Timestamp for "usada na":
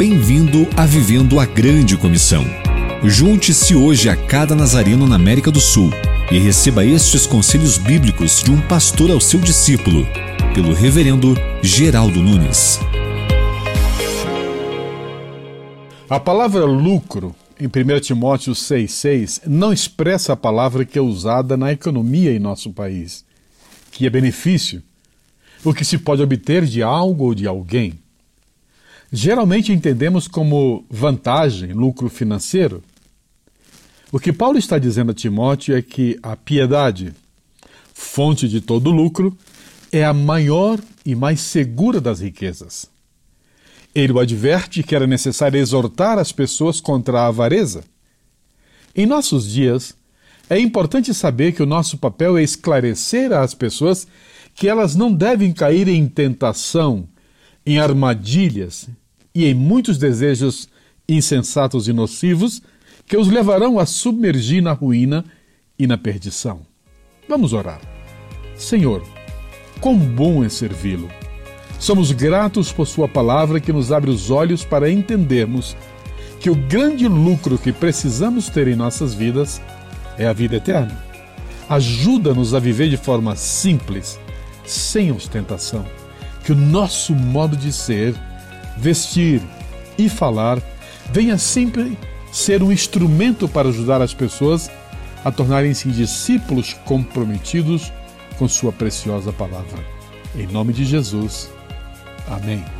21.02-21.72